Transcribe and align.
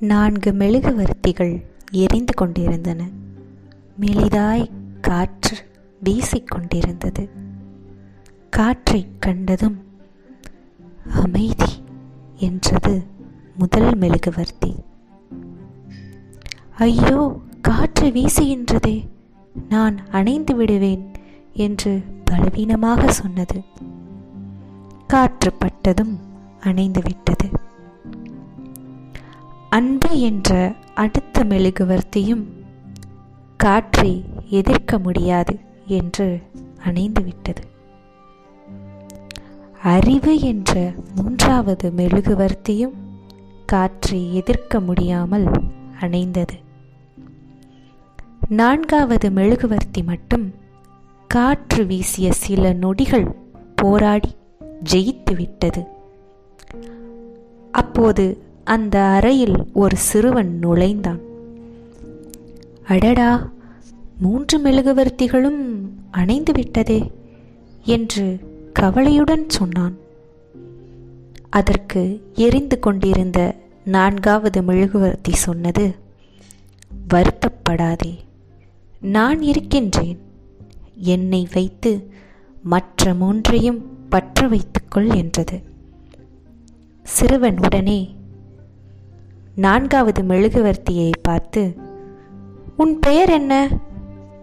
நான்கு 0.00 0.52
மெழுகுவர்த்திகள் 0.52 1.64
எரிந்து 1.90 2.34
கொண்டிருந்தன. 2.34 3.08
மெலிதாய் 4.00 4.70
காற்று 5.00 5.56
வீசிக்கொண்டிருந்தது. 6.04 7.28
காற்றைக் 8.50 9.22
கண்டதும் 9.22 9.78
அமைதி 11.14 11.84
என்றது 12.36 13.02
முதல் 13.58 13.96
மெழுகுவர்த்தி. 13.96 14.74
ஐயோ 16.78 17.40
காற்று 17.62 18.08
வீசுகின்றதே 18.08 19.08
நான் 19.68 20.08
அணைந்து 20.10 20.54
விடுவேன் 20.54 21.10
என்று 21.52 22.02
பலவீனமாக 22.24 23.12
சொன்னது. 23.12 23.62
காற்று 25.06 25.52
பட்டதும் 25.52 26.18
அணைந்து 26.60 27.00
விட்டது. 27.04 27.48
அன்பு 29.70 30.20
என்ற 30.20 30.74
அடுத்த 30.94 31.44
மெழுகுவர்த்தியும் 31.44 32.44
காற்றை 33.56 34.24
எதிர்க்க 34.50 34.98
முடியாது 34.98 35.58
என்று 35.86 36.42
அணைந்துவிட்டது. 36.84 37.62
அறிவு 39.82 40.40
என்ற 40.40 40.92
மூன்றாவது 41.14 41.90
மெழுகுவர்த்தியும் 41.90 42.96
காற்றை 43.66 44.34
எதிர்க்க 44.34 44.80
முடியாமல் 44.80 45.46
அணைந்தது. 46.00 46.56
நான்காவது 48.48 49.30
மெழுகுவர்த்தி 49.30 50.02
மட்டும் 50.02 50.54
காற்று 51.28 51.86
வீசிய 51.86 52.32
சில 52.32 52.72
நொடிகள் 52.72 53.36
போராடி 53.74 54.34
ஜெயித்து 54.92 55.36
விட்டது 55.36 55.84
அப்போது 57.72 58.48
அந்த 58.64 59.00
அறையில் 59.00 59.66
ஒரு 59.72 59.96
சிறுவன் 59.96 60.58
நுழைந்தான். 60.58 61.20
அடடா 62.84 63.50
மூன்று 64.18 64.58
மெழுகுவர்த்திகளும் 64.58 65.78
அணைந்து 66.10 66.52
விட்டதே 66.52 67.10
என்று 67.84 68.38
கவலையுடன் 68.72 69.48
சொன்னான். 69.48 69.96
அதற்கு 71.50 72.30
எரிந்து 72.34 72.78
கொண்டிருந்த 72.78 73.56
நான்காவது 73.84 74.62
மெழுகுவர்த்தி 74.62 75.32
சொன்னது 75.32 75.94
வருத்தப்படாதே 77.14 78.18
நான் 79.00 79.42
இருக்கின்றேன். 79.42 80.18
என்னை 80.96 81.48
வைத்து 81.52 82.12
மற்ற 82.62 83.14
மூன்றையும் 83.14 84.08
பற்ற 84.08 84.48
வைத்துக்கொள் 84.48 85.10
என்றது. 85.10 85.62
சிறுவன் 87.02 87.58
உடனே 87.58 88.18
நான்காவது 89.60 90.22
மெழுகுவர்த்தியை 90.22 91.12
பார்த்து 91.22 91.62
உன் 92.76 92.98
பெயர் 92.98 93.30
என்ன 93.30 93.68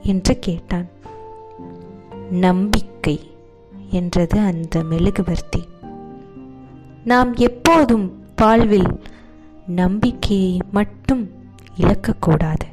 என்று 0.02 0.40
கேட்டான். 0.40 0.88
நம்பிக்கை 2.32 3.16
என்றது 3.90 4.40
அந்த 4.40 4.84
மெழுகுவர்த்தி. 4.84 5.62
நாம் 7.04 7.34
எப்போதும் 7.36 8.08
வாழ்வில் 8.36 8.92
நம்பிக்கையை 9.68 10.60
மட்டும் 10.72 11.32
இழக்கக்கூடாது. 11.78 12.68